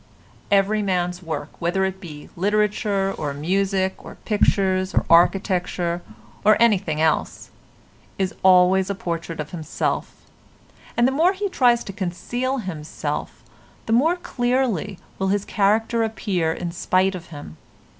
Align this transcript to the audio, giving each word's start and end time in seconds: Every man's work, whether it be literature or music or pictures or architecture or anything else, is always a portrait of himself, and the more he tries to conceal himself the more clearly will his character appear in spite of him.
Every 0.49 0.81
man's 0.81 1.21
work, 1.21 1.49
whether 1.61 1.85
it 1.85 2.01
be 2.01 2.29
literature 2.35 3.13
or 3.19 3.35
music 3.35 4.03
or 4.03 4.15
pictures 4.25 4.95
or 4.95 5.05
architecture 5.11 6.01
or 6.43 6.59
anything 6.59 6.99
else, 6.99 7.51
is 8.17 8.33
always 8.41 8.89
a 8.89 8.95
portrait 8.95 9.39
of 9.39 9.51
himself, 9.51 10.23
and 10.97 11.07
the 11.07 11.11
more 11.11 11.33
he 11.33 11.49
tries 11.49 11.83
to 11.83 11.93
conceal 11.93 12.57
himself 12.57 13.43
the 13.85 13.93
more 13.93 14.15
clearly 14.15 14.97
will 15.19 15.27
his 15.27 15.45
character 15.45 16.01
appear 16.03 16.51
in 16.51 16.71
spite 16.71 17.13
of 17.13 17.27
him. 17.27 17.57